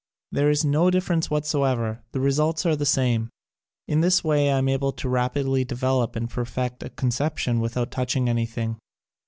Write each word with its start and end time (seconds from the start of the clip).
There 0.31 0.49
isi 0.49 0.65
no 0.67 0.89
difference 0.89 1.29
whatever, 1.29 2.01
the 2.11 2.19
results 2.19 2.65
are 2.65 2.75
the 2.75 2.87
same. 2.87 3.29
In 3.87 4.01
this 4.01 4.23
way 4.23 4.51
I 4.51 4.57
am 4.57 4.67
able 4.67 4.91
to 4.93 5.07
rapidly 5.07 5.63
develop 5.63 6.15
and 6.15 6.27
per 6.27 6.43
fect 6.43 6.81
a 6.81 6.89
conception 6.89 7.59
without 7.61 7.91
touching 7.91 8.27
any 8.27 8.47
thing. 8.47 8.77